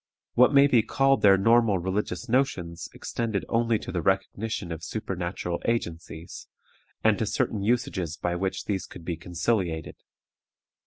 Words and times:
What 0.33 0.51
may 0.51 0.65
be 0.65 0.81
called 0.81 1.21
their 1.21 1.37
normal 1.37 1.77
religious 1.77 2.27
notions 2.27 2.89
extended 2.91 3.45
only 3.47 3.77
to 3.77 3.91
the 3.91 4.01
recognition 4.01 4.71
of 4.71 4.83
supernatural 4.83 5.61
agencies, 5.65 6.47
and 7.03 7.19
to 7.19 7.27
certain 7.27 7.61
usages 7.61 8.17
by 8.17 8.35
which 8.35 8.65
these 8.65 8.87
could 8.87 9.05
be 9.05 9.15
conciliated. 9.15 9.97